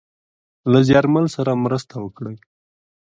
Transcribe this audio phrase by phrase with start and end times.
[0.71, 2.45] له زیارمل سره مرسته وکړﺉ.